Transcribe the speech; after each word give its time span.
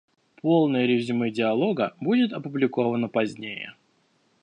Полное 0.41 0.87
резюме 0.87 1.29
Диалога 1.29 1.95
будет 1.99 2.33
опубликовано 2.33 3.07
позднее. 3.07 3.75